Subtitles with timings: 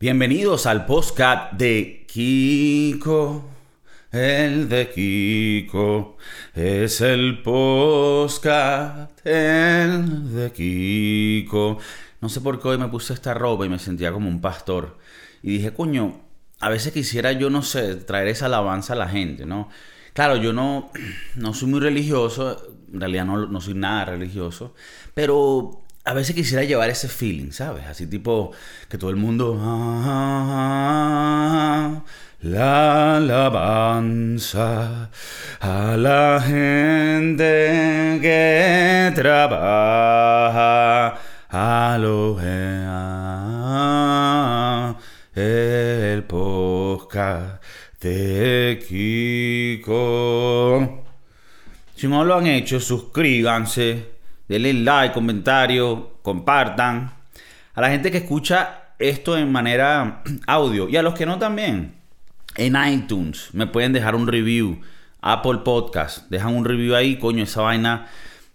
[0.00, 3.44] Bienvenidos al podcast de Kiko.
[4.12, 6.16] El de Kiko
[6.54, 11.78] es el podcast, el de Kiko.
[12.20, 14.98] No sé por qué hoy me puse esta ropa y me sentía como un pastor.
[15.42, 16.20] Y dije, coño,
[16.60, 19.68] a veces quisiera yo, no sé, traer esa alabanza a la gente, ¿no?
[20.12, 20.92] Claro, yo no,
[21.34, 22.56] no soy muy religioso,
[22.92, 24.76] en realidad no, no soy nada religioso,
[25.12, 27.84] pero a veces quisiera llevar ese feeling, ¿sabes?
[27.86, 28.52] Así tipo
[28.88, 29.58] que todo el mundo...
[29.60, 30.82] Ah,
[32.40, 35.10] la alabanza
[35.60, 41.18] a la gente que trabaja
[41.50, 42.46] Aloha
[45.34, 47.62] el podcast
[48.00, 51.04] de Kiko.
[51.94, 54.17] Si no lo han hecho, suscríbanse
[54.48, 57.12] denle like, comentario, compartan.
[57.74, 61.94] A la gente que escucha esto en manera audio y a los que no también.
[62.56, 64.80] En iTunes me pueden dejar un review.
[65.20, 68.06] Apple Podcast, dejan un review ahí, coño, esa vaina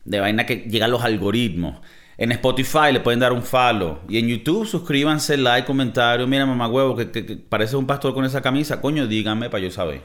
[0.06, 1.80] de vaina que llega a los algoritmos.
[2.18, 4.00] En Spotify le pueden dar un follow.
[4.08, 6.28] Y en YouTube suscríbanse, like, comentario.
[6.28, 7.06] Mira, mamá huevo, que,
[7.50, 8.82] parece un pastor con esa camisa.
[8.82, 10.04] Coño, díganme para yo saber.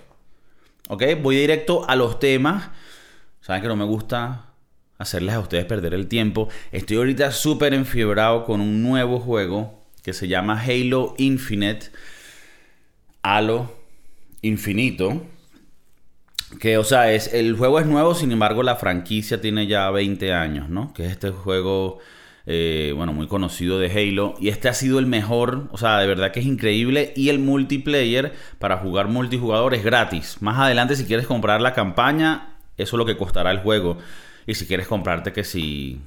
[0.88, 2.70] Ok, voy directo a los temas.
[3.40, 4.47] Saben que no me gusta
[4.98, 6.48] hacerles a ustedes perder el tiempo.
[6.72, 11.86] Estoy ahorita súper enfiebrado con un nuevo juego que se llama Halo Infinite.
[13.22, 13.72] Halo
[14.42, 15.22] Infinito.
[16.60, 20.32] Que, o sea, es, el juego es nuevo, sin embargo, la franquicia tiene ya 20
[20.32, 20.94] años, ¿no?
[20.94, 21.98] Que es este juego,
[22.46, 24.34] eh, bueno, muy conocido de Halo.
[24.40, 27.12] Y este ha sido el mejor, o sea, de verdad que es increíble.
[27.16, 30.38] Y el multiplayer para jugar multijugador es gratis.
[30.40, 33.98] Más adelante, si quieres comprar la campaña, eso es lo que costará el juego.
[34.48, 36.00] Y si quieres comprarte que si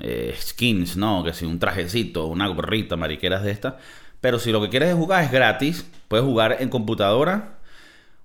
[0.00, 1.22] eh, skins, ¿no?
[1.22, 3.74] Que si un trajecito, una gorrita, mariqueras de estas.
[4.22, 7.58] Pero si lo que quieres es jugar es gratis, puedes jugar en computadora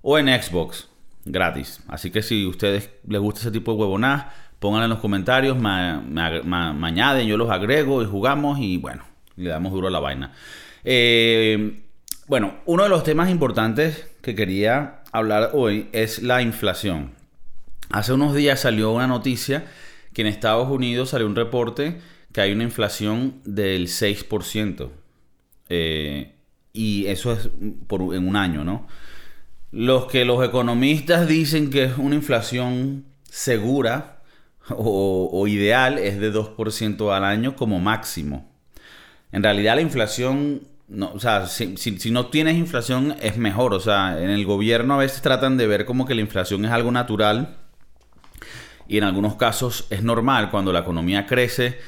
[0.02, 0.88] o en Xbox.
[1.26, 1.82] Gratis.
[1.90, 4.28] Así que si a ustedes les gusta ese tipo de huevonadas,
[4.60, 9.04] pónganlo en los comentarios, me, añaden, yo los agrego y jugamos y bueno,
[9.36, 10.32] le damos duro a la vaina.
[10.86, 11.82] Eh,
[12.28, 17.23] bueno, uno de los temas importantes que quería hablar hoy es la inflación.
[17.90, 19.66] Hace unos días salió una noticia
[20.14, 22.00] que en Estados Unidos salió un reporte
[22.32, 24.90] que hay una inflación del 6%.
[25.70, 26.36] Eh,
[26.74, 27.50] y eso es
[27.88, 28.88] por, en un año, ¿no?
[29.72, 34.22] Los que los economistas dicen que es una inflación segura
[34.70, 38.52] o, ideal es de 2% al año como máximo.
[39.32, 40.68] En realidad la inflación,
[41.00, 43.74] o sea, si, si, no tienes inflación es mejor.
[43.74, 46.72] O sea, en el gobierno a veces tratan de ver como que la inflación es
[46.72, 47.63] algo natural
[48.88, 51.80] y en algunos casos es normal cuando la economía crece,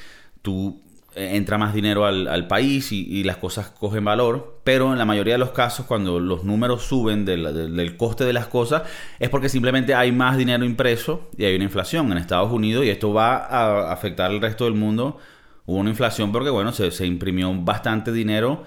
[0.42, 0.82] tú
[1.16, 5.36] eh, entra más dinero al, país y, las cosas cogen valor, pero en la mayoría
[5.36, 8.84] de los casos cuando los números suben del, coste de las cosas
[9.18, 12.90] es porque simplemente hay más dinero impreso y hay una inflación en Estados Unidos y
[12.90, 15.18] esto va a afectar al resto del mundo.
[15.66, 18.64] Hubo una inflación porque bueno, se, se imprimió bastante dinero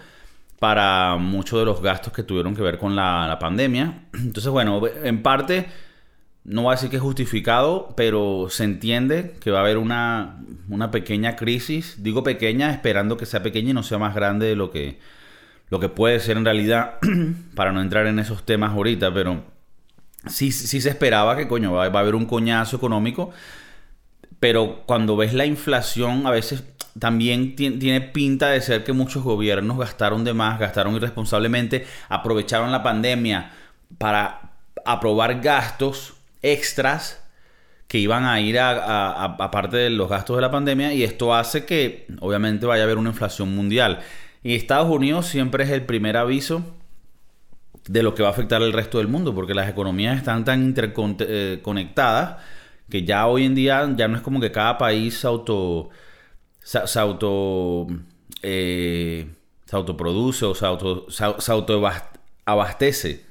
[0.58, 4.06] para muchos de los gastos que tuvieron que ver con la pandemia.
[4.14, 5.66] Entonces bueno, en parte
[6.48, 10.40] no voy a decir que es justificado, pero se entiende que va a haber una,
[10.90, 12.02] pequeña crisis.
[12.02, 14.98] Digo pequeña, esperando que sea pequeña y no sea más grande de lo que,
[15.68, 16.98] lo que puede ser en realidad,
[17.54, 19.42] para no entrar en esos temas ahorita, pero
[20.26, 23.30] sí, sí se esperaba que, coño, va, a haber un coñazo económico,
[24.40, 26.64] pero cuando ves la inflación, a veces
[26.98, 32.82] también tiene pinta de ser que muchos gobiernos gastaron de más, gastaron irresponsablemente, aprovecharon la
[32.82, 33.52] pandemia
[33.98, 34.52] para
[34.84, 37.22] aprobar gastos extras
[37.88, 41.64] que iban a ir a, aparte de los gastos de la pandemia y esto hace
[41.64, 44.00] que obviamente vaya a haber una inflación mundial.
[44.42, 46.62] Y Estados Unidos siempre es el primer aviso
[47.88, 50.62] de lo que va a afectar al resto del mundo, porque las economías están tan
[50.62, 52.36] interconectadas eh,
[52.90, 55.88] que ya hoy en día ya no es como que cada país auto,
[56.60, 57.86] se, auto,
[58.42, 59.30] eh,
[59.64, 63.27] se autoproduce o se, auto, se autoabastece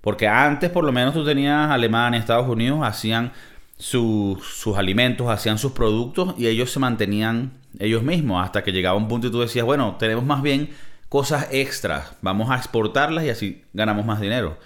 [0.00, 3.32] porque antes por lo menos tú tenías Alemania, Estados Unidos, hacían
[3.80, 9.08] sus alimentos, hacían sus productos y ellos se mantenían ellos mismos hasta que llegaba un
[9.08, 10.70] punto y tú decías, bueno, tenemos más bien
[11.08, 14.58] cosas extras, vamos a exportarlas y así ganamos más dinero.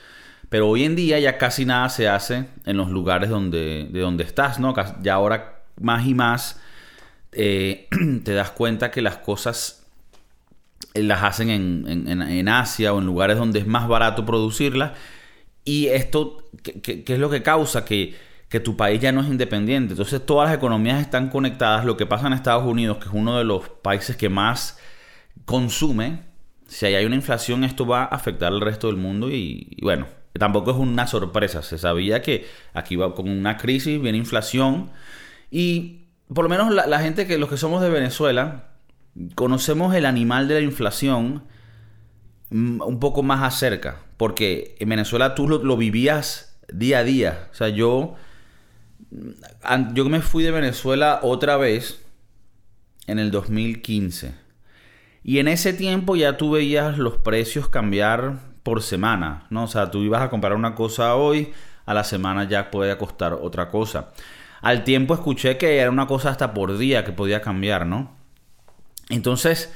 [0.48, 4.24] Pero hoy en día ya casi nada se hace en los lugares donde, de donde
[4.24, 4.74] estás, ¿no?
[5.02, 6.60] Ya ahora más y más
[7.32, 7.88] eh,
[8.24, 9.86] te das cuenta que las cosas
[10.92, 14.92] las hacen en, en Asia o en lugares donde es más barato producirlas
[15.64, 17.84] y esto, ¿qué, es lo que causa?
[17.84, 18.14] Que,
[18.48, 19.94] que tu país ya no es independiente.
[19.94, 21.84] Entonces todas las economías están conectadas.
[21.84, 24.78] Lo que pasa en Estados Unidos, que es uno de los países que más
[25.44, 26.34] consume
[26.66, 30.06] si hay una inflación, esto va a afectar al resto del mundo y, bueno,
[30.38, 31.62] tampoco es una sorpresa.
[31.62, 34.90] Se sabía que aquí va con una crisis, viene inflación
[35.50, 38.70] y por lo menos la, gente que los que somos de Venezuela
[39.34, 41.44] conocemos el animal de la inflación
[42.54, 47.48] un poco más acerca, porque en Venezuela tú lo, vivías día a día.
[47.50, 48.14] O sea, yo,
[49.92, 52.00] yo me fui de Venezuela otra vez
[53.08, 54.34] en el 2015.
[55.24, 59.64] Y en ese tiempo ya tú veías los precios cambiar por semana, ¿no?
[59.64, 61.52] O sea, tú ibas a comprar una cosa hoy,
[61.86, 64.12] a la semana ya puede costar otra cosa.
[64.60, 68.16] Al tiempo escuché que era una cosa hasta por día que podía cambiar, ¿no?
[69.10, 69.72] Entonces,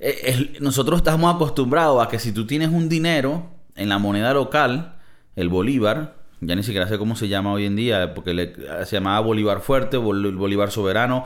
[0.00, 4.96] eh, nosotros estamos acostumbrados a que si tú tienes un dinero en la moneda local,
[5.36, 8.54] el bolívar, ya ni siquiera sé cómo se llama hoy en día, porque
[8.84, 11.24] se llamaba bolívar fuerte, bolívar soberano,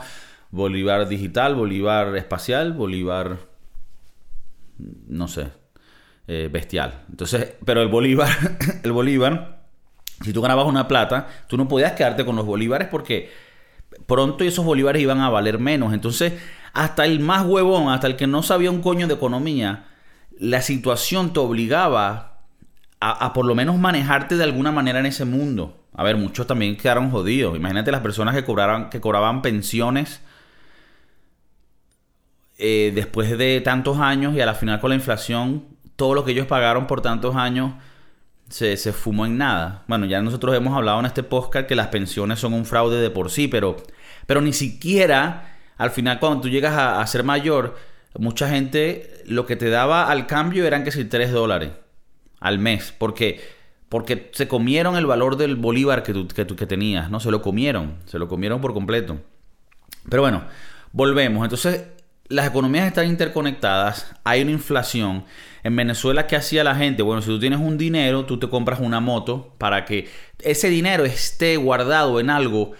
[0.51, 3.39] bolívar digital, bolívar espacial, bolívar,
[5.07, 5.47] no sé,
[6.27, 7.03] eh, bestial.
[7.09, 8.29] Entonces, pero el bolívar,
[8.83, 9.63] el bolívar,
[10.21, 13.31] si tú ganabas una plata, tú no podías quedarte con los bolívares porque
[14.05, 15.93] pronto esos bolívares iban a valer menos.
[15.93, 16.33] Entonces,
[16.73, 19.85] hasta el más huevón, hasta el que no sabía un coño de economía,
[20.37, 22.41] la situación te obligaba
[22.99, 25.85] a, por lo menos manejarte de alguna manera en ese mundo.
[25.93, 27.55] A ver, muchos también quedaron jodidos.
[27.55, 30.21] Imagínate las personas que cobraban, que cobraban pensiones
[32.57, 35.65] eh, después de tantos años y a la final con la inflación,
[35.95, 37.73] todo lo que ellos pagaron por tantos años
[38.49, 39.83] se, se, fumó en nada.
[39.87, 43.09] Bueno, ya nosotros hemos hablado en este podcast que las pensiones son un fraude de
[43.09, 43.77] por sí, pero,
[44.25, 47.75] pero ni siquiera al final cuando tú llegas a, ser mayor,
[48.17, 51.71] mucha gente lo que te daba al cambio eran que si 3 dólares
[52.39, 53.41] al mes, porque,
[53.89, 57.19] porque se comieron el valor del bolívar que tú, que, que tenías, ¿no?
[57.19, 59.19] Se lo comieron, se lo comieron por completo.
[60.09, 60.43] Pero bueno,
[60.91, 61.43] volvemos.
[61.43, 61.85] Entonces,
[62.27, 65.25] las economías están interconectadas, hay una inflación.
[65.63, 67.03] En Venezuela, ¿qué hacía la gente?
[67.03, 70.09] Bueno, si tú tienes un dinero, tú te compras una moto para que
[70.39, 72.73] ese dinero esté guardado en algo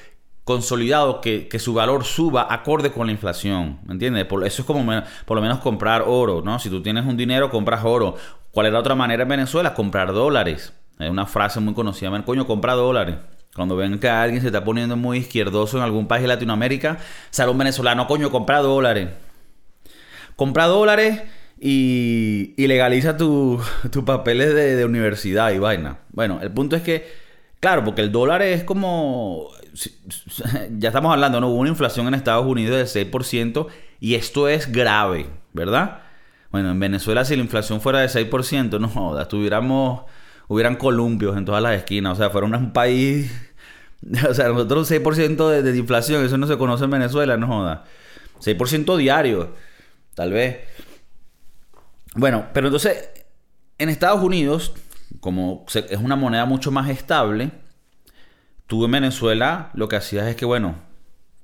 [0.44, 3.80] consolidado que, su valor suba acorde con la inflación.
[3.86, 4.26] ¿Me entiendes?
[4.26, 4.92] Por, eso es como
[5.26, 6.60] por lo menos comprar oro, ¿no?
[6.60, 8.16] Si tú tienes un dinero, compras oro.
[8.52, 9.74] ¿Cuál es la otra manera en Venezuela?
[9.74, 10.74] Comprar dólares.
[11.00, 12.24] Es una frase muy conocida.
[12.24, 13.16] Coño, compra dólares.
[13.56, 16.98] Cuando ven que alguien se está poniendo muy izquierdoso en algún país de Latinoamérica,
[17.30, 19.10] sale un venezolano, coño, compra dólares.
[20.36, 21.22] Compra dólares
[21.60, 23.62] y, legaliza tus
[23.92, 26.00] tu papeles de universidad y vaina.
[26.12, 27.23] Bueno, el punto es que
[27.64, 29.48] Claro, porque el dólar es como...
[30.78, 31.48] Ya estamos hablando, ¿no?
[31.48, 33.68] Hubo una inflación en Estados Unidos del 6%
[34.02, 36.02] y esto es grave, ¿verdad?
[36.52, 40.02] Bueno, en Venezuela si la inflación fuera de 6%, no jodas, tuviéramos...
[40.50, 43.32] Hubieran columpios en todas las esquinas, o sea, fuera un país...
[44.30, 47.80] O sea, nosotros 6% de, de inflación, eso no se conoce en Venezuela, no jodas.
[48.42, 49.54] 6% diario,
[50.16, 50.58] tal vez.
[52.14, 53.10] Bueno, pero entonces,
[53.78, 54.74] en Estados Unidos
[55.20, 57.52] como es una moneda mucho más estable,
[58.68, 60.76] tú en Venezuela lo que hacías es que, bueno,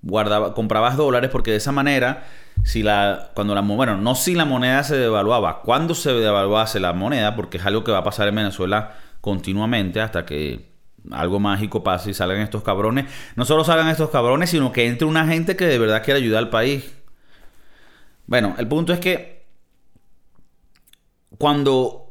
[0.01, 2.25] guardaba, comprabas dólares porque de esa manera,
[2.63, 6.94] si la, cuando la, bueno, no si la moneda se devaluaba, cuando se devaluase la
[6.94, 10.69] moneda, porque es algo que va a pasar en Venezuela continuamente hasta que
[11.12, 13.06] algo mágico pase y salgan estos cabrones.
[13.36, 16.44] No solo salgan estos cabrones, sino que entre una gente que de verdad quiere ayudar
[16.44, 16.94] al país.
[18.27, 19.48] Bueno, el punto es que
[21.38, 22.09] cuando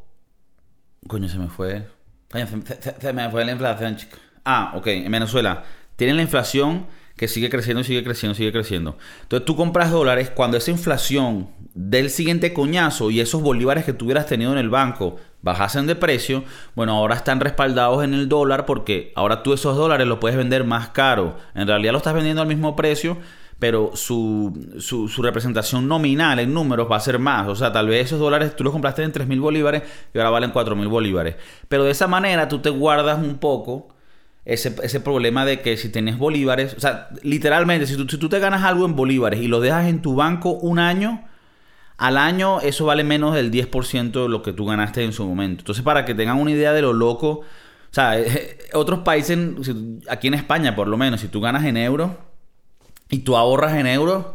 [1.09, 1.89] Coño, se me fue.
[2.31, 4.17] Coño, se, me fue la inflación, chico.
[4.45, 4.87] Ah, ok.
[4.89, 5.65] En Venezuela
[5.97, 6.87] tienen la inflación
[7.17, 8.97] que sigue creciendo, sigue creciendo, sigue creciendo.
[9.23, 14.05] Entonces tú compras dólares cuando esa inflación del siguiente coñazo y esos bolívares que tú
[14.05, 18.67] hubieras tenido en el banco bajasen de precio, bueno, ahora están respaldados en el dólar
[18.67, 21.37] porque ahora tú esos dólares los puedes vender más caro.
[21.55, 23.19] En realidad lo estás vendiendo al mismo precio,
[23.59, 27.49] pero su, su, representación nominal en números va a ser más.
[27.49, 29.83] O sea, tal vez esos dólares tú los compraste en 3.000 bolívares
[30.15, 31.37] y ahora valen 4.000 bolívares.
[31.69, 33.89] Pero de esa manera tú te guardas un poco
[34.45, 38.29] ese, ese problema de que si tienes bolívares, o sea, literalmente, si tú, si tú
[38.29, 41.25] te ganas algo en bolívares y lo dejas en tu banco un año,
[41.97, 45.63] al año eso vale menos del 10% de lo que tú ganaste en su momento.
[45.63, 47.45] Entonces, para que tengan una idea de lo loco, o
[47.91, 48.17] sea,
[48.73, 49.37] otros países,
[50.09, 52.13] aquí en España por lo menos, si tú ganas en euros,
[53.11, 54.27] y tú ahorras en euros,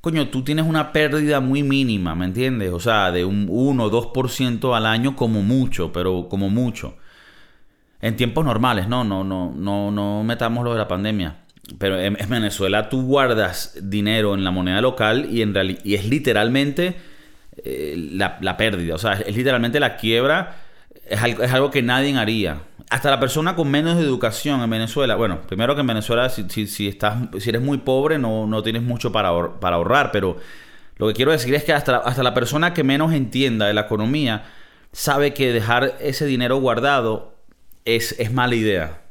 [0.00, 2.72] coño, tú tienes una pérdida muy mínima, ¿me entiendes?
[2.72, 6.96] O sea, de un 1 o 2% al año como mucho, pero como mucho.
[8.00, 11.36] En tiempos normales, no, no, no, no, no metamos lo de la pandemia.
[11.78, 16.96] Pero en, Venezuela tú guardas dinero en la moneda local y, en y es literalmente
[17.64, 18.94] eh, la, la, pérdida.
[18.94, 20.56] O sea, es literalmente la quiebra.
[21.06, 22.58] Es algo, es algo que nadie haría
[22.94, 26.86] hasta la persona con menos educación en Venezuela, bueno, primero que en Venezuela si, si,
[26.86, 30.36] estás, si eres muy pobre no, no tienes mucho para, para ahorrar, pero,
[30.96, 33.80] Lo que quiero decir es que hasta, hasta la persona que menos entienda de la
[33.80, 34.44] economía
[34.92, 37.34] sabe que dejar ese dinero guardado
[37.84, 39.02] es, es mala idea.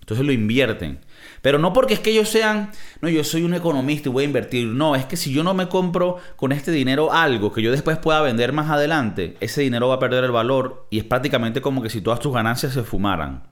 [0.00, 0.98] Entonces lo invierten.
[1.42, 2.70] Pero no porque es que ellos sean,
[3.00, 4.66] no, yo soy un economista y voy a invertir.
[4.66, 7.98] No, es que si yo no me compro con este dinero algo que yo después
[7.98, 11.82] pueda vender más adelante, ese dinero va a perder el valor y es prácticamente como
[11.82, 13.44] que si todas tus ganancias se fumaran.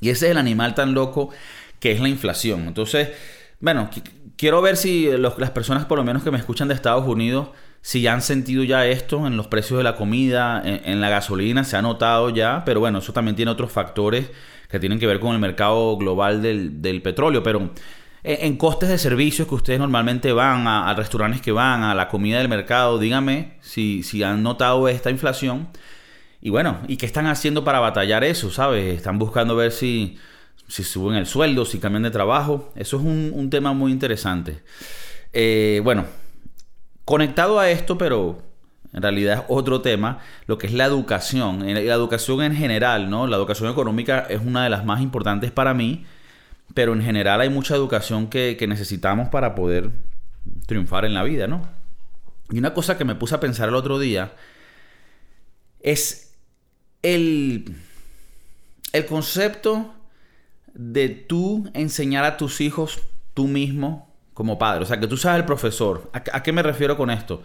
[0.00, 1.30] Y ese es el animal tan loco
[1.78, 2.66] que es la inflación.
[2.66, 3.10] Entonces,
[3.60, 3.88] bueno,
[4.36, 7.48] quiero ver si las personas por lo menos que me escuchan de Estados Unidos,
[7.80, 11.64] si ya han sentido ya esto en los precios de la comida, en la gasolina,
[11.64, 14.30] se ha notado ya, pero bueno, eso también tiene otros factores
[14.68, 17.70] que tienen que ver con el mercado global del, petróleo, pero
[18.24, 22.38] en, costes de servicios que ustedes normalmente van a, restaurantes que van, a la comida
[22.38, 25.68] del mercado, díganme si, si han notado esta inflación.
[26.40, 28.50] Y bueno, ¿y qué están haciendo para batallar eso?
[28.50, 28.96] ¿Sabes?
[28.96, 30.18] Están buscando ver si,
[30.68, 32.72] si suben el sueldo, si cambian de trabajo.
[32.76, 34.62] Eso es un, tema muy interesante.
[35.32, 36.06] Eh, bueno,
[37.04, 38.42] conectado a esto, pero
[38.92, 41.60] en realidad es otro tema, lo que es la educación.
[41.66, 43.26] La educación en general, ¿no?
[43.26, 46.04] La educación económica es una de las más importantes para mí,
[46.74, 49.90] pero en general hay mucha educación que, necesitamos para poder
[50.66, 51.62] triunfar en la vida, ¿no?
[52.50, 54.32] Y una cosa que me puse a pensar el otro día
[55.80, 56.34] es
[57.02, 57.76] el,
[58.92, 59.95] el concepto
[60.76, 63.00] de tú enseñar a tus hijos
[63.34, 64.84] tú mismo como padre.
[64.84, 66.10] O sea, que tú seas el profesor.
[66.12, 67.42] a qué me refiero con esto?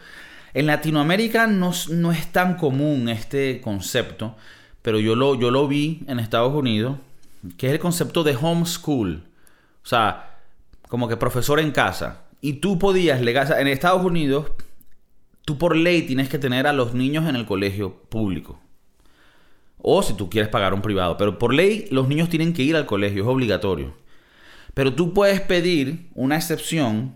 [0.53, 4.35] En Latinoamérica no, es tan común este concepto,
[4.81, 6.97] pero yo lo, yo lo vi en Estados Unidos,
[7.57, 9.23] que es el concepto de homeschool.
[9.83, 10.37] O sea,
[10.89, 12.23] como que profesor en casa.
[12.41, 14.51] Y tú podías, en Estados Unidos,
[15.45, 18.59] tú por ley tienes que tener a los niños en el colegio público.
[19.81, 21.17] O si tú quieres pagar un privado.
[21.17, 23.93] Pero por ley los niños tienen que ir al colegio, es obligatorio.
[24.73, 27.13] Pero tú puedes pedir una excepción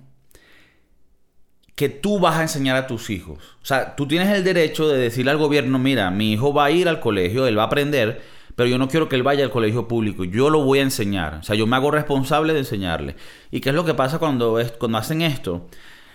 [1.76, 3.38] que tú vas a enseñar a tus hijos.
[3.62, 6.72] O sea, tú tienes el derecho de decirle al gobierno, mira, mi hijo va a
[6.72, 8.22] ir al colegio, él va a aprender,
[8.56, 11.36] pero yo no quiero que él vaya al colegio público, yo lo voy a enseñar.
[11.36, 13.16] O sea, yo me hago responsable de enseñarle.
[13.52, 15.68] ¿Y qué es lo que pasa cuando, es, cuando hacen esto?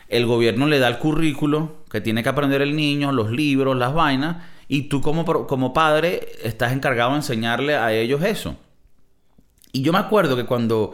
[0.08, 3.92] El gobierno le da el currículo que tiene que aprender el niño, los libros, las
[3.92, 4.38] vainas,
[4.72, 8.54] y tú como, como padre estás encargado de enseñarle a ellos eso.
[9.72, 10.92] Y yo me acuerdo que cuando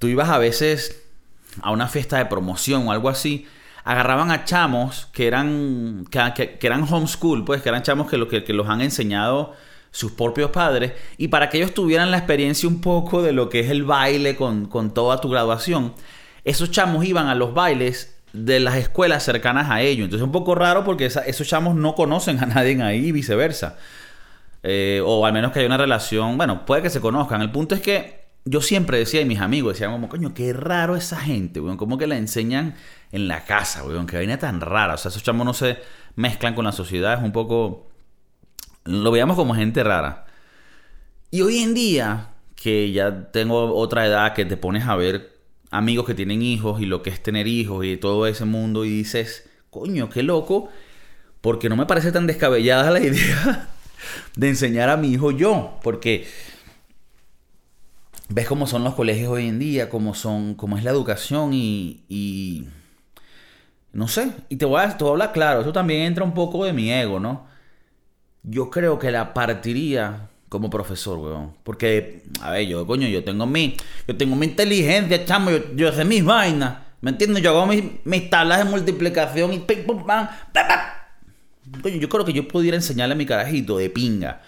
[0.00, 1.06] tú ibas a veces
[1.62, 3.46] a una fiesta de promoción o algo así,
[3.84, 8.68] agarraban a chamos que eran, que, eran homeschool, pues que eran chamos que, que, los
[8.68, 9.54] han enseñado
[9.92, 13.60] sus propios padres, y para que ellos tuvieran la experiencia un poco de lo que
[13.60, 15.94] es el baile con, toda tu graduación,
[16.42, 20.04] esos chamos iban a los bailes de las escuelas cercanas a ellos.
[20.04, 23.78] Entonces es un poco raro porque esos chamos no conocen a nadie ahí y viceversa.
[24.62, 27.40] Eh, o al menos que haya una relación, bueno, puede que se conozcan.
[27.42, 30.96] El punto es que yo siempre decía, y mis amigos decían como, coño, qué raro
[30.96, 32.74] esa gente, weón, como que la enseñan
[33.12, 34.94] en la casa, weón, que vaina tan rara.
[34.94, 35.78] O sea, esos chamos no se
[36.16, 37.88] mezclan con la sociedad, es un poco...
[38.84, 40.26] Lo veíamos como gente rara.
[41.30, 45.33] Y hoy en día, que ya tengo otra edad, que te pones a ver
[45.74, 48.90] amigos que tienen hijos y lo que es tener hijos y todo ese mundo y
[48.90, 50.68] dices, coño, qué loco,
[51.40, 53.68] porque no me parece tan descabellada la idea
[54.36, 56.28] de enseñar a mi hijo yo, porque
[58.28, 62.68] ves cómo son los colegios hoy en día, cómo son, cómo es la educación y,
[63.92, 66.34] no sé, y te voy, a, te voy a hablar claro, eso también entra un
[66.34, 67.46] poco de mi ego, ¿no?
[68.44, 71.52] Yo creo que la partiría como profesor, weón.
[71.64, 75.90] Porque, a ver, yo, coño, yo tengo mi, yo tengo mi inteligencia, chamo, yo, yo
[75.90, 77.42] sé mis vainas, ¿me entiendes?
[77.42, 80.28] Yo hago mis, mis tablas de multiplicación y pim, pum, pam,
[81.82, 84.42] Coño, yo creo que yo pudiera enseñarle a mi carajito de pinga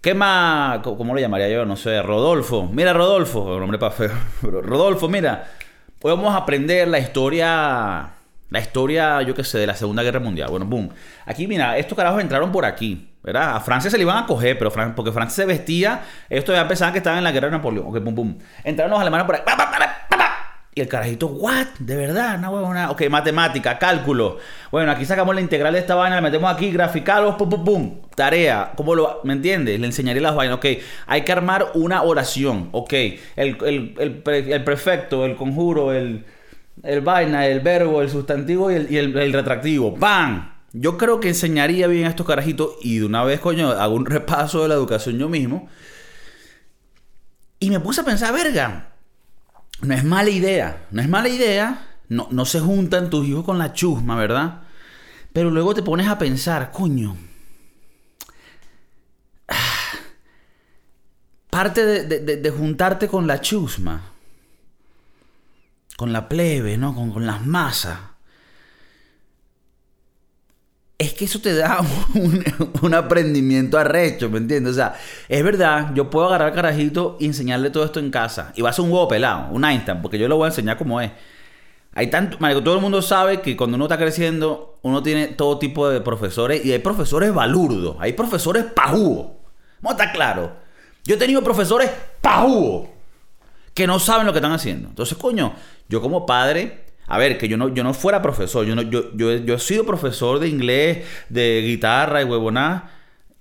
[0.00, 0.80] ¿Qué más?
[0.80, 1.64] ¿Cómo lo llamaría yo?
[1.64, 2.68] No sé, Rodolfo.
[2.72, 4.10] Mira, Rodolfo, nombre para feo.
[4.42, 5.48] Rodolfo, mira,
[6.00, 8.10] podemos aprender la historia,
[8.50, 10.50] la historia, yo qué sé, de la Segunda Guerra Mundial.
[10.50, 10.90] Bueno, boom.
[11.24, 13.56] Aquí, mira, estos carajos entraron por aquí, ¿verdad?
[13.56, 16.92] A Francia se le iban a coger, pero porque Francia se vestía, estos ya pensaban
[16.92, 17.88] que estaban en la guerra de Napoleón.
[17.88, 18.38] Ok, boom, boom.
[18.62, 19.52] Entraron los alemanes por aquí.
[20.76, 21.66] Y el carajito, ¿what?
[21.78, 22.38] ¿De verdad?
[22.38, 22.90] No, huevona.
[22.90, 24.36] Ok, matemática, cálculo.
[24.70, 28.00] Bueno, aquí sacamos la integral de esta vaina, la metemos aquí, graficalos, pum, pum, pum.
[28.14, 28.72] Tarea.
[28.76, 29.80] ¿Cómo lo ¿Me entiendes?
[29.80, 30.58] Le enseñaré las vainas.
[30.58, 30.66] Ok,
[31.06, 32.68] hay que armar una oración.
[32.72, 36.26] Ok, el, el, el, prefecto, el conjuro, el,
[36.82, 39.94] el vaina, el verbo, el sustantivo y el, y el, retractivo.
[39.94, 40.55] ¡Pam!
[40.78, 44.06] Yo creo que enseñaría bien a estos carajitos y de una vez, coño, hago un
[44.06, 45.68] repaso de la educación yo mismo.
[47.58, 48.96] Y me puse a pensar, verga
[49.82, 53.58] no es mala idea, no es mala idea, no, no se juntan tus hijos con
[53.58, 54.62] la chusma, ¿verdad?
[55.32, 57.16] Pero luego te pones a pensar, coño,
[61.50, 64.12] parte de, juntarte con la chusma,
[65.96, 66.94] con la plebe, ¿no?
[66.94, 67.98] Con, con las masas,
[70.98, 71.80] es que eso te da
[72.14, 72.44] un,
[72.82, 74.72] un, aprendimiento arrecho, ¿me entiendes?
[74.72, 74.94] O sea,
[75.28, 78.52] es verdad, yo puedo agarrar al carajito y enseñarle todo esto en casa.
[78.56, 80.78] Y va a ser un huevo pelado, un Einstein, porque yo lo voy a enseñar
[80.78, 81.10] como es.
[81.94, 85.58] Hay tanto, marico, todo el mundo sabe que cuando uno está creciendo, uno tiene todo
[85.58, 89.28] tipo de profesores y hay profesores balurdos, hay profesores pajúos.
[89.80, 90.56] ¿Cómo está claro?
[91.04, 92.88] Yo he tenido profesores pajúos
[93.72, 94.88] que no saben lo que están haciendo.
[94.88, 95.54] Entonces, coño,
[95.88, 99.14] yo como padre, a ver, que yo no, yo no fuera profesor, yo, no, yo,
[99.14, 102.90] yo, yo he sido profesor de inglés, de guitarra y huevonada,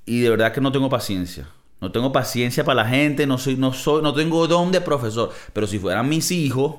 [0.06, 1.48] y de verdad que no tengo paciencia.
[1.82, 5.32] No tengo paciencia para la gente, no soy, no soy, no tengo don de profesor.
[5.54, 6.76] Pero si fueran mis hijos,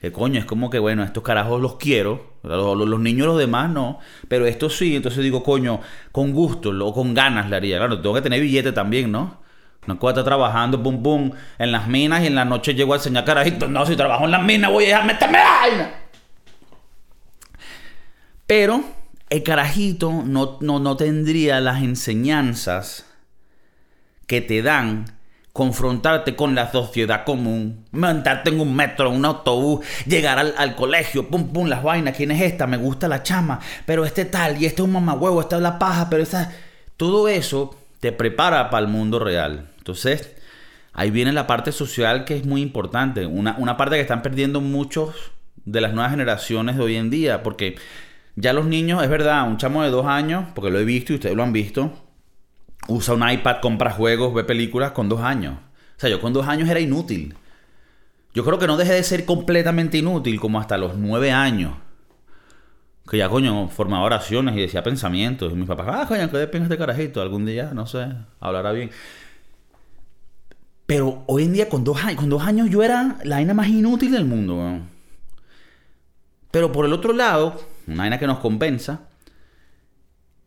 [0.00, 4.00] que coño, es como que bueno, estos carajos los quiero, los, niños los demás no,
[4.28, 5.80] pero estos sí, entonces digo, coño,
[6.12, 7.78] con gusto o con ganas le haría.
[7.78, 9.42] Claro, tengo que tener billete también, ¿no?
[9.86, 12.96] No puedo estar trabajando, pum, pum, en las minas y en la noche llego a
[12.96, 13.68] enseñar carajitos.
[13.68, 16.03] No, si trabajo en las minas voy a meterme vaina.
[18.46, 18.84] Pero
[19.30, 23.06] el carajito no, no, no tendría las enseñanzas
[24.26, 25.06] que te dan
[25.54, 31.52] confrontarte con la sociedad común, montarte en un metro, un autobús, llegar al, colegio, pum,
[31.52, 32.66] pum, las vainas, ¿quién es esta?
[32.66, 35.78] Me gusta la chama, pero este tal, y este es un mamahuevo, esta es la
[35.78, 36.52] paja, pero esa...
[36.96, 39.68] Todo eso te prepara para el mundo real.
[39.78, 40.34] Entonces,
[40.92, 44.60] ahí viene la parte social que es muy importante, una, una parte que están perdiendo
[44.60, 45.14] muchos
[45.64, 47.76] de las nuevas generaciones de hoy en día, porque
[48.36, 51.16] ya los niños, es verdad, un chamo de dos años, porque lo he visto y
[51.16, 51.92] ustedes lo han visto,
[52.88, 55.54] usa un iPad, compra juegos, ve películas con dos años.
[55.96, 57.34] O sea, yo con dos años era inútil.
[58.34, 61.74] Yo creo que no dejé de ser completamente inútil como hasta los nueve años.
[63.08, 65.52] Que ya, coño, formaba oraciones y decía pensamientos.
[65.52, 67.22] Y mis papás, ah, coño, que depende este carajito.
[67.22, 68.08] Algún día, no sé,
[68.40, 68.90] hablará bien.
[70.86, 73.68] Pero hoy en día, con dos, años, con dos años, yo era la vaina más
[73.68, 74.80] inútil del mundo.
[76.50, 79.00] Pero por el otro lado, una vaina que nos compensa,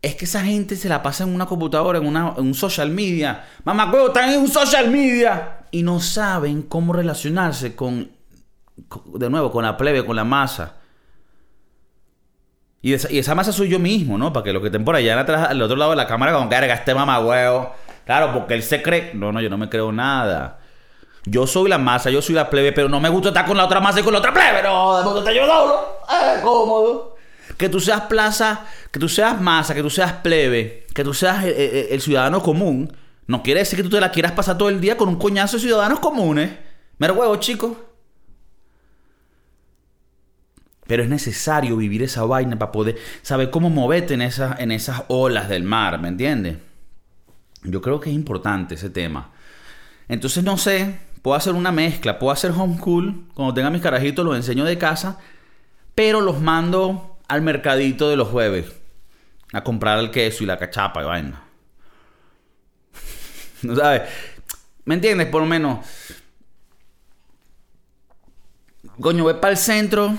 [0.01, 3.45] es que esa gente se la pasa en una computadora, en, una, un social media.
[3.63, 5.59] Mamá, están en un social media.
[5.71, 8.09] Y no saben cómo relacionarse con,
[9.05, 10.75] de nuevo, con la plebe, con la masa.
[12.81, 14.31] Y esa, masa soy yo mismo, ¿no?
[14.31, 16.47] Para que los que estén por allá atrás, al otro lado de la cámara, con
[16.47, 17.73] carga este mamá huevo.
[18.05, 19.11] Claro, porque él se cree.
[19.13, 20.59] No, no, yo no me creo nada.
[21.25, 23.65] Yo soy la masa, yo soy la plebe, pero no me gusta estar con la
[23.65, 24.63] otra masa y con la otra plebe.
[24.63, 25.97] No, de yo doblo.
[26.07, 27.16] Es cómodo.
[27.57, 31.43] Que tú seas plaza, que tú seas masa, que tú seas plebe, que tú seas
[31.45, 34.69] eh, eh, el, ciudadano común, no quiere decir que tú te la quieras pasar todo
[34.69, 36.51] el día con un coñazo de ciudadanos comunes.
[36.99, 37.77] Mero huevo, chicos.
[40.85, 45.03] Pero es necesario vivir esa vaina para poder saber cómo moverte en esas, en esas
[45.09, 46.57] olas del mar, ¿me entiendes?
[47.63, 49.31] Yo creo que es importante ese tema.
[50.07, 54.35] Entonces, no sé, puedo hacer una mezcla, puedo hacer homeschool, cuando tenga mis carajitos los
[54.35, 55.19] enseño de casa,
[55.93, 58.65] pero los mando al mercadito de los jueves
[59.53, 61.43] a comprar el queso y la cachapa y vaina.
[63.63, 64.03] ¿No sabes?
[64.85, 65.27] ¿Me entiendes?
[65.27, 65.85] Por lo menos.
[68.99, 70.15] Coño, voy para el centro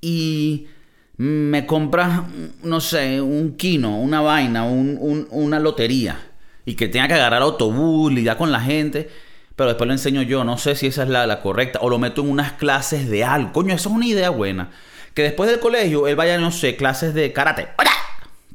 [0.00, 0.68] y
[1.16, 2.22] me compras,
[2.62, 6.24] no sé, un kino, una vaina, una lotería.
[6.64, 9.10] Y que tenga que agarrar autobús, lidiar con la gente.
[9.56, 10.44] Pero después lo enseño yo.
[10.44, 11.80] No sé si esa es la, correcta.
[11.82, 13.52] O lo meto en unas clases de algo.
[13.52, 14.70] Coño, eso es una idea buena
[15.18, 17.66] que después del colegio él vaya, no sé, clases de karate,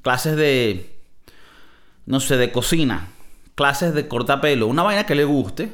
[0.02, 0.96] clases de,
[2.06, 3.10] no sé, de cocina,
[3.54, 5.74] clases de cortapelo, una vaina que le guste.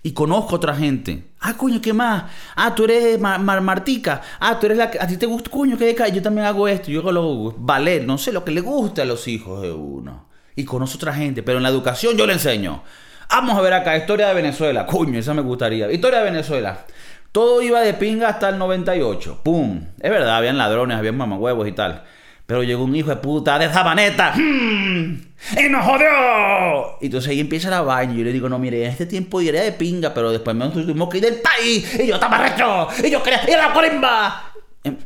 [0.00, 1.24] Y conozco otra gente.
[1.40, 2.30] Ah, coño, ¿qué más?
[2.54, 4.22] Ah, tú eres Martica.
[4.38, 5.00] Ah, tú eres la que...
[5.00, 6.88] A ti te gusta, coño, ¿qué de Yo también hago esto.
[6.88, 7.54] Yo hago lo...
[7.58, 8.04] ballet.
[8.04, 10.28] No sé, lo que le gusta a los hijos de uno.
[10.54, 11.42] Y conozco otra gente.
[11.42, 12.84] Pero en la educación yo le enseño.
[13.28, 14.86] Vamos a ver acá, historia de Venezuela.
[14.86, 15.90] Coño, esa me gustaría.
[15.90, 16.86] Historia de Venezuela.
[17.32, 19.40] Todo iba de pinga hasta el 98.
[19.42, 19.82] ¡Pum!
[20.00, 22.04] Es verdad, habían ladrones, habían mamahuevos y tal.
[22.46, 24.32] Pero llegó un hijo de puta de Zabaneta.
[24.34, 25.20] ¡Hmm!
[25.58, 26.96] ¡Y nos jodió!
[27.00, 28.14] Y entonces ahí empieza la vaina.
[28.14, 30.66] Y yo le digo, no, mire, en este tiempo iría de pinga, pero después me
[30.70, 32.00] tuvimos que ir del país.
[32.00, 32.88] Y yo estaba recho.
[33.04, 34.52] Y yo quería ir a la colimba.
[34.82, 34.96] Em,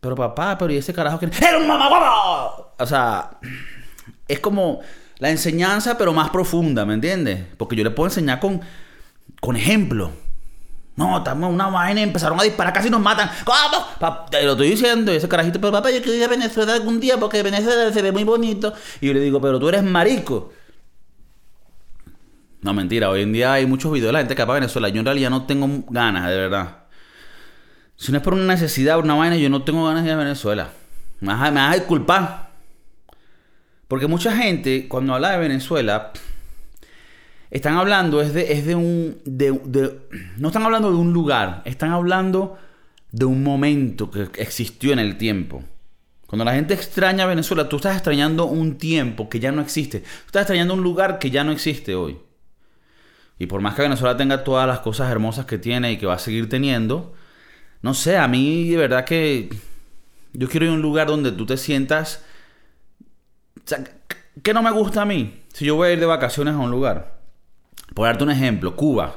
[0.00, 2.74] pero papá, pero ¿y ese carajo que ¡Era un mamahuevo!
[2.76, 3.30] O sea,
[4.26, 4.80] es como
[5.18, 7.44] la enseñanza, pero más profunda, ¿me entiendes?
[7.58, 8.60] Porque yo le puedo enseñar con,
[9.40, 10.10] con ejemplo.
[11.00, 13.30] No, estamos en una vaina y empezaron a disparar, casi nos matan.
[13.42, 14.26] ¿Cómo?
[14.30, 17.00] Te lo estoy diciendo, y ese carajito, pero papá, yo quiero ir a Venezuela algún
[17.00, 18.74] día porque Venezuela se ve muy bonito.
[19.00, 20.52] Y yo le digo, pero tú eres marico.
[22.60, 24.90] No, mentira, hoy en día hay muchos videos de la gente que va a Venezuela.
[24.90, 26.76] Yo en realidad no tengo ganas, de verdad.
[27.96, 30.18] Si no es por una necesidad, una vaina, yo no tengo ganas de ir a
[30.18, 30.68] Venezuela.
[31.20, 32.50] Me vas a, disculpar.
[33.88, 36.12] Porque mucha gente, cuando habla de Venezuela,
[37.50, 39.18] están hablando es de, es de un...
[39.24, 39.98] De,
[40.36, 42.58] no están hablando de un lugar, están hablando
[43.10, 45.64] de un momento que existió en el tiempo.
[46.26, 50.00] Cuando la gente extraña Venezuela, tú estás extrañando un tiempo que ya no existe.
[50.00, 52.18] Tú estás extrañando un lugar que ya no existe hoy.
[53.36, 56.14] Y por más que Venezuela tenga todas las cosas hermosas que tiene y que va
[56.14, 57.14] a seguir teniendo,
[57.82, 59.48] no sé, a mí de verdad que
[60.32, 62.24] yo quiero ir a un lugar donde tú te sientas...
[63.56, 63.82] O sea,
[64.42, 65.42] ¿qué no me gusta a mí?
[65.52, 67.19] Si yo voy a ir de vacaciones a un lugar.
[67.94, 69.16] Por darte un ejemplo, Cuba.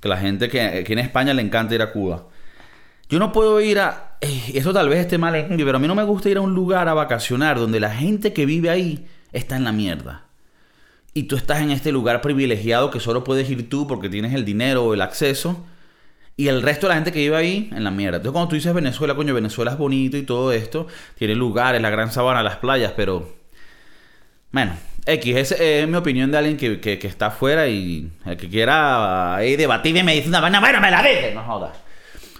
[0.00, 2.26] Que la gente que aquí en España le encanta ir a Cuba.
[3.08, 4.16] Yo no puedo ir a...
[4.20, 6.40] Eh, eso tal vez esté mal en pero a mí no me gusta ir a
[6.40, 10.26] un lugar a vacacionar donde la gente que vive ahí está en la mierda.
[11.12, 14.44] Y tú estás en este lugar privilegiado que solo puedes ir tú porque tienes el
[14.44, 15.66] dinero o el acceso.
[16.36, 18.18] Y el resto de la gente que vive ahí en la mierda.
[18.18, 20.86] Entonces cuando tú dices Venezuela, coño, Venezuela es bonito y todo esto.
[21.16, 23.28] Tiene lugares, la gran sabana, las playas, pero...
[24.52, 24.72] Bueno,
[25.06, 29.56] X, esa es mi opinión de alguien que, está afuera y el que quiera ahí
[29.56, 31.76] debatir y me dice una vaina, bueno, me la dice, no jodas.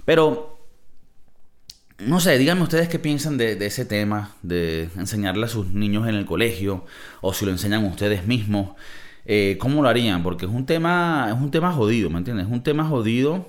[0.05, 0.59] Pero
[1.99, 6.14] no sé, díganme ustedes qué piensan de, ese tema, de enseñarle a sus niños en
[6.14, 6.85] el colegio,
[7.20, 8.70] o si lo enseñan ustedes mismos,
[9.27, 10.23] eh, ¿cómo lo harían?
[10.23, 12.46] Porque es un tema, es un tema jodido, ¿me entiendes?
[12.46, 13.46] Es un tema jodido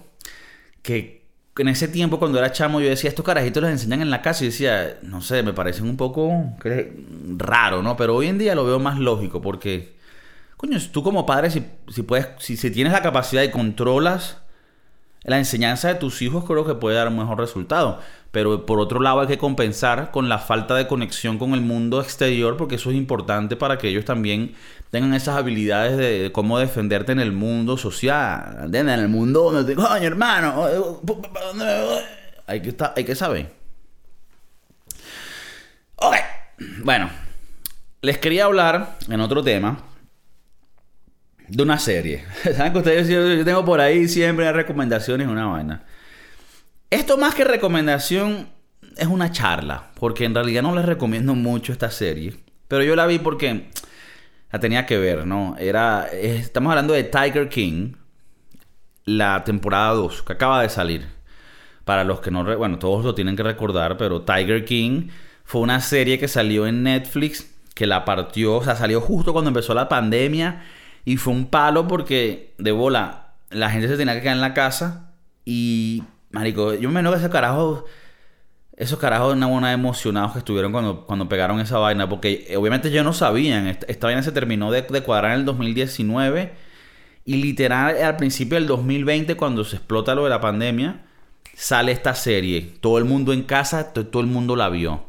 [0.81, 1.20] que
[1.57, 4.43] en ese tiempo cuando era chamo yo decía, estos carajitos los enseñan en la casa
[4.43, 6.55] y decía, no sé, me parecen un poco
[7.37, 7.97] raro, ¿no?
[7.97, 9.95] Pero hoy en día lo veo más lógico porque,
[10.57, 14.40] coño, tú como padre, si, si puedes, si, si tienes la capacidad y controlas
[15.23, 17.99] la enseñanza de tus hijos creo que puede dar un mejor resultado.
[18.31, 22.01] Pero por otro lado hay que compensar con la falta de conexión con el mundo
[22.01, 24.55] exterior porque eso es importante para que ellos también
[24.89, 28.69] tengan esas habilidades de, cómo defenderte en el mundo social.
[28.73, 30.65] En el mundo donde te coño hermano.
[32.47, 33.53] Hay que, hay que saber.
[35.97, 36.15] Ok.
[36.83, 37.09] Bueno.
[38.03, 39.77] Les quería hablar en otro tema
[41.51, 42.23] de una serie.
[42.55, 45.83] ¿Saben que ustedes yo, tengo por ahí siempre recomendaciones una vaina?
[46.89, 48.49] Esto más que recomendación
[48.97, 52.35] es una charla, porque en realidad no les recomiendo mucho esta serie,
[52.67, 53.69] pero yo la vi porque
[54.51, 55.55] la tenía que ver, ¿no?
[55.57, 57.93] Era estamos hablando de Tiger King,
[59.05, 61.07] la temporada 2 que acaba de salir.
[61.85, 65.09] Para los que no, bueno, todos lo tienen que recordar, pero Tiger King
[65.43, 69.49] fue una serie que salió en Netflix que la partió, o sea, salió justo cuando
[69.49, 70.61] empezó la pandemia
[71.05, 74.53] y fue un palo porque, de bola, la gente se tenía que quedar en la
[74.53, 75.11] casa.
[75.45, 77.83] Y, marico, yo me imagino que esos carajos,
[78.77, 82.07] esos carajos una buena emocionados que estuvieron cuando, cuando pegaron esa vaina.
[82.07, 83.67] Porque eh, obviamente ellos no sabían.
[83.67, 86.53] Esta, vaina se terminó de, de, cuadrar en el 2019.
[87.25, 91.03] Y literal, al principio del 2020, cuando se explota lo de la pandemia,
[91.55, 92.75] sale esta serie.
[92.79, 95.05] Todo el mundo en casa, todo el mundo la vio.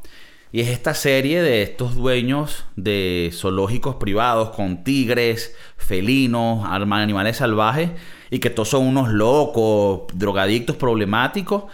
[0.53, 7.91] Y es esta serie de estos dueños de zoológicos privados con tigres, felinos, animales salvajes,
[8.31, 11.65] y que todos son unos locos, drogadictos, problemáticos.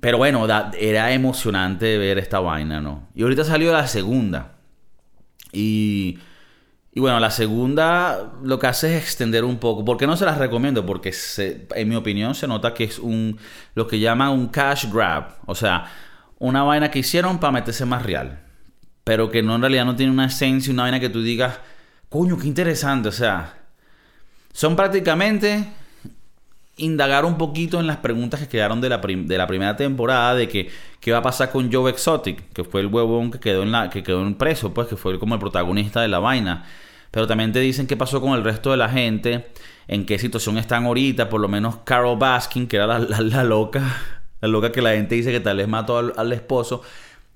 [0.00, 0.46] Pero bueno,
[0.78, 3.08] era emocionante ver esta vaina, ¿no?
[3.14, 4.54] Y ahorita salió la segunda.
[5.52, 6.18] Y,
[6.94, 9.84] y bueno, la segunda lo que hace es extender un poco.
[9.84, 10.86] ¿Por qué no se las recomiendo?
[10.86, 11.14] Porque
[11.74, 13.38] en mi opinión se nota que es un
[13.74, 15.36] lo que llaman un cash grab.
[15.46, 15.90] O sea,
[16.42, 18.40] una vaina que hicieron para meterse más real.
[19.04, 21.58] Pero que no en realidad no tiene una esencia, una vaina que tú digas,
[22.08, 23.08] coño, qué interesante.
[23.08, 23.54] O sea,
[24.52, 25.68] son prácticamente
[26.78, 30.48] indagar un poquito en las preguntas que quedaron de la, de la primera temporada de
[30.48, 33.70] que qué va a pasar con Joe Exotic, que fue el huevón que quedó en
[33.70, 36.64] la que quedó en preso, pues que fue como el protagonista de la vaina.
[37.12, 39.52] Pero también te dicen qué pasó con el resto de la gente,
[39.86, 44.21] en qué situación están ahorita, por lo menos Carol Baskin, que era la, la loca
[44.42, 46.82] la loca que la gente dice que tal vez mató al, esposo,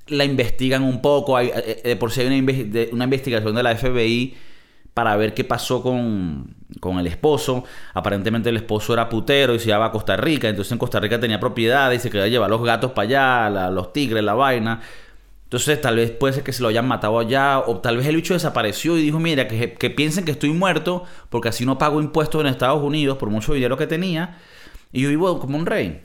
[0.09, 1.37] la investigan un poco.
[1.37, 2.53] Hay, eh, eh, por si hay una,
[2.93, 4.37] una, investigación de la FBI
[4.93, 7.63] para ver qué pasó con, con, el esposo.
[7.95, 10.49] Aparentemente el esposo era putero y se iba a Costa Rica.
[10.49, 13.93] Entonces en Costa Rica tenía propiedades y se quería llevar los gatos para allá, los
[13.93, 14.81] tigres, la vaina.
[15.45, 18.17] Entonces tal vez puede ser que se lo hayan matado allá o tal vez el
[18.17, 22.01] bicho desapareció y dijo, mira, que, que piensen que estoy muerto porque así no pago
[22.01, 24.39] impuestos en Estados Unidos por mucho dinero que tenía
[24.93, 26.03] y yo vivo como un rey.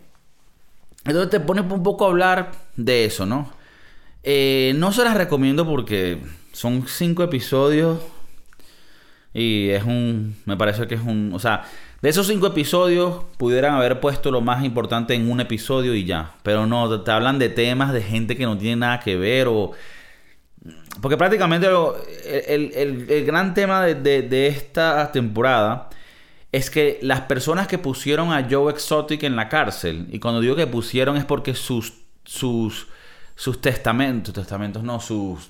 [1.05, 3.51] Entonces te pones un poco a hablar de eso, ¿no?
[4.23, 6.19] Eh, no se las recomiendo porque
[6.51, 7.99] son cinco episodios
[9.33, 10.35] y es un...
[10.45, 11.31] Me parece que es un...
[11.33, 11.63] O sea,
[12.01, 16.35] de esos cinco episodios pudieran haber puesto lo más importante en un episodio y ya.
[16.43, 19.71] Pero no, te hablan de temas de gente que no tiene nada que ver o...
[21.01, 21.67] Porque prácticamente
[22.47, 25.89] el, gran tema de esta temporada
[26.51, 30.55] es que las personas que pusieron a Joe Exotic en la cárcel, y cuando digo
[30.55, 31.93] que pusieron es porque sus,
[32.25, 32.87] sus,
[33.35, 35.49] sus testamentos, testamentos no, sus,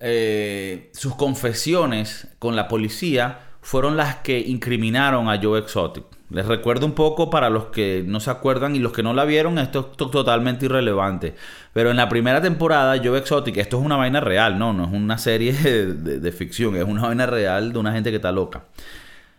[0.00, 6.04] eh, sus confesiones con la policía fueron las que incriminaron a Joe Exotic.
[6.30, 9.24] Les recuerdo un poco para los que no se acuerdan y los que no la
[9.24, 11.34] vieron, esto es totalmente irrelevante.
[11.72, 14.92] Pero en la primera temporada, Joe Exotic, esto es una vaina real, no, no es
[14.92, 18.64] una serie de, ficción, es una vaina real de una gente que está loca.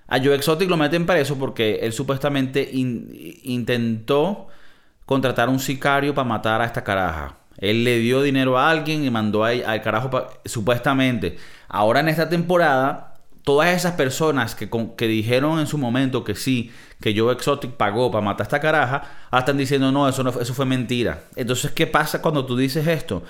[0.10, 4.48] A Joe Exotic lo meten preso porque él supuestamente intentó
[5.06, 7.38] contratar un sicario para matar a esta caraja.
[7.58, 10.10] Él le dio dinero a alguien y mandó al carajo,
[10.46, 11.38] supuestamente.
[11.68, 13.10] Ahora en esta temporada
[13.44, 18.12] todas esas personas que, que dijeron en su momento que sí, que Joe Exotic pagó
[18.12, 21.24] para matar a esta caraja, ahora están diciendo no, eso, no, eso fue mentira.
[21.36, 23.24] Entonces, ¿qué pasa cuando tú dices esto?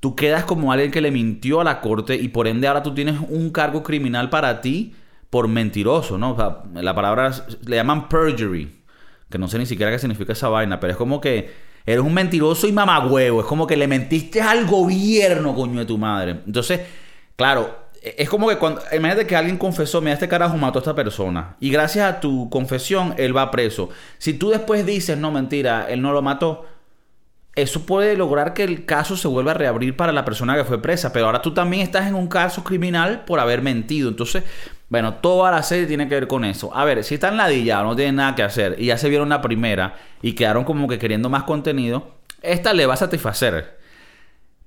[0.00, 2.94] Tú quedas como alguien que le mintió a la corte y por ende ahora tú
[2.94, 4.94] tienes un cargo criminal para ti
[5.30, 6.36] por mentiroso, ¿no?
[6.74, 7.32] la palabra
[7.66, 8.82] le llaman perjury,
[9.28, 11.50] que no sé ni siquiera qué significa esa vaina, pero es como que
[11.84, 15.98] eres un mentiroso y mamagüevo, es como que le mentiste al gobierno, coño de tu
[15.98, 16.40] madre.
[16.46, 16.80] Entonces,
[17.36, 18.80] claro, es como que cuando.
[18.92, 21.56] Imagínate que alguien confesó: Mira, este carajo mató a esta persona.
[21.60, 23.90] Y gracias a tu confesión, él va preso.
[24.18, 26.66] Si tú después dices, no, mentira, él no lo mató.
[27.54, 30.80] Eso puede lograr que el caso se vuelva a reabrir para la persona que fue
[30.80, 31.12] presa.
[31.12, 34.08] Pero ahora tú también estás en un caso criminal por haber mentido.
[34.08, 34.44] Entonces,
[34.88, 36.74] bueno, toda la serie tiene que ver con eso.
[36.74, 39.42] A ver, si están ladilla no tienen nada que hacer y ya se vieron la
[39.42, 43.78] primera y quedaron como que queriendo más contenido, esta le va a satisfacer.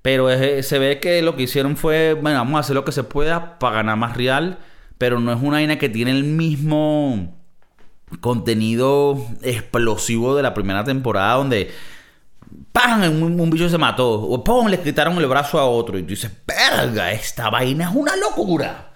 [0.02, 0.30] Pero
[0.64, 3.60] se ve que lo que hicieron fue, bueno, vamos a hacer lo que se pueda
[3.60, 4.60] para ganar más real,
[4.98, 7.38] pero no es una vaina que tiene el mismo
[8.20, 11.72] contenido explosivo de la primera temporada donde
[12.72, 13.02] ¡pam!
[13.22, 14.68] Un, bicho se mató, o ¡pum!
[14.68, 17.12] le quitaron el brazo a otro y tú dices, ¡verga!
[17.12, 18.91] Esta vaina es una locura.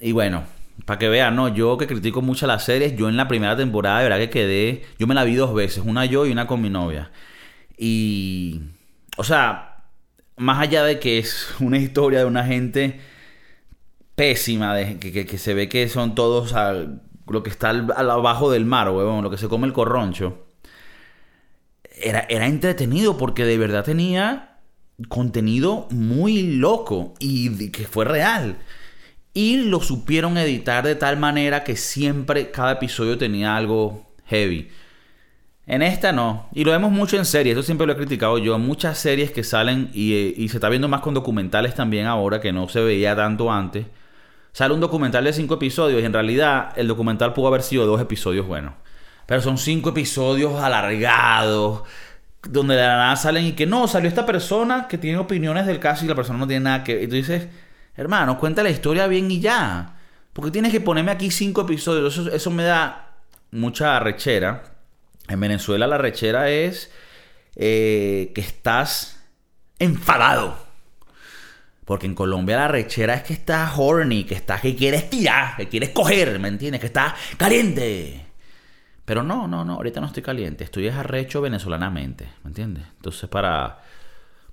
[0.00, 0.44] Y bueno,
[0.84, 3.98] para que vean, no, yo que critico mucho las series, yo en la primera temporada
[3.98, 6.60] de verdad que quedé, yo me la vi dos veces, una yo y una con
[6.60, 7.10] mi novia.
[7.76, 8.60] Y,
[9.16, 9.84] o sea,
[10.36, 13.00] más allá de que es una historia de una gente
[14.14, 16.54] pésima, de, que, se ve que son todos
[17.26, 20.46] lo que está al, abajo del mar, huevón, lo que se come el corroncho.
[22.02, 24.58] Era, era entretenido porque de verdad tenía
[25.08, 28.58] contenido muy loco y que fue real.
[29.32, 34.70] Y lo supieron editar de tal manera que siempre cada episodio tenía algo heavy.
[35.70, 36.48] En esta no.
[36.52, 37.52] Y lo vemos mucho en series.
[37.52, 38.58] Eso siempre lo he criticado yo.
[38.58, 42.68] Muchas series que salen y, se está viendo más con documentales también ahora, que no
[42.68, 43.86] se veía tanto antes.
[44.52, 48.00] Sale un documental de cinco episodios y en realidad el documental pudo haber sido dos
[48.00, 48.74] episodios buenos.
[49.26, 51.84] Pero son cinco episodios alargados,
[52.42, 55.78] donde de la nada salen y que no, salió esta persona que tiene opiniones del
[55.78, 57.00] caso y la persona no tiene nada que...
[57.00, 57.46] Y tú dices,
[57.96, 59.96] hermano, cuenta la historia bien y ya.
[60.32, 62.16] Porque tienes que ponerme aquí cinco episodios.
[62.18, 63.16] Eso, me da
[63.50, 64.62] mucha arrechera.
[65.28, 66.90] En Venezuela la rechera es
[67.56, 69.22] eh, que estás
[69.78, 70.56] enfadado.
[71.84, 75.68] Porque en Colombia la rechera es que estás horny, que estás que quieres tirar, que
[75.68, 76.80] quieres coger, ¿me entiendes?
[76.80, 78.26] Que estás caliente.
[79.04, 82.84] Pero no, no, no, ahorita no estoy caliente, estoy arrecho venezolanamente, ¿me entiendes?
[82.94, 83.80] Entonces para,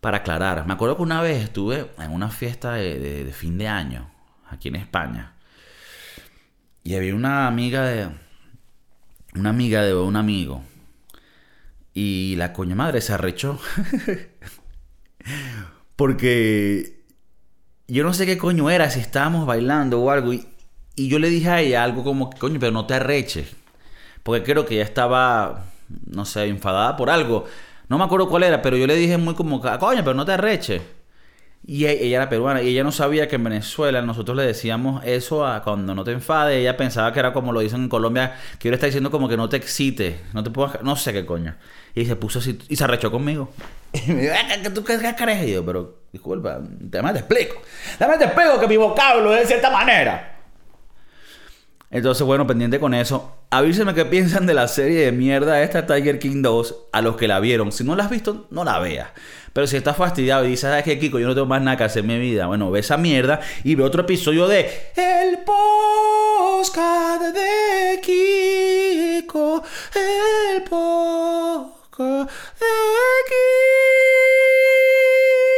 [0.01, 4.09] para aclarar, me acuerdo que una vez estuve en una fiesta de fin de año,
[4.49, 5.33] aquí en España,
[6.87, 8.07] y había una amiga de,
[9.35, 10.63] una amiga de un amigo.
[11.93, 13.59] Y la coña madre se arrechó.
[15.97, 17.03] Porque
[17.89, 20.31] yo no sé qué coño era, si estábamos bailando o algo.
[20.31, 20.47] Y,
[20.95, 23.53] y yo le dije a ella algo como, coño, pero no te arreches.
[24.23, 25.65] Porque creo que ella estaba,
[26.05, 27.47] no sé, enfadada por algo.
[27.89, 30.33] No me acuerdo cuál era, pero yo le dije muy como, coño, pero no te
[30.33, 30.81] arreches.
[31.65, 35.03] Y e, ella era peruana y ella no sabía que en Venezuela nosotros le decíamos
[35.05, 36.59] eso a cuando no te enfades.
[36.59, 39.27] Ella pensaba que era como lo dicen en Colombia, que yo le está diciendo como
[39.27, 41.55] que no te excite, no te puedo, no sé qué coño.
[41.95, 43.51] Y se puso así y se arrechó conmigo.
[43.93, 45.43] Y me dijo, ¿qué tú qué carejo?
[45.45, 47.61] Y yo, pero disculpa, te te explico.
[47.97, 50.36] Dame te explico que mi vocablo es de cierta manera.
[51.89, 53.33] Entonces, bueno, pendiente con eso.
[53.49, 57.27] Avísenme qué piensan de la serie de mierda esta Tiger King 2 a los que
[57.27, 57.71] la vieron.
[57.71, 59.09] Si no la has visto, no la veas.
[59.53, 61.17] Pero si estás fastidiado y dices, ¿sabes qué, Kiko?
[61.17, 62.45] Yo no tengo más nada que hacer en mi vida.
[62.47, 69.63] Bueno, ve esa mierda y ve otro episodio de El Podcast de Kiko.
[69.95, 72.19] El Podcast
[72.59, 72.67] de
[73.25, 73.37] Kiko.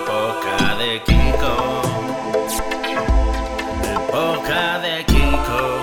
[4.60, 5.79] That can't go.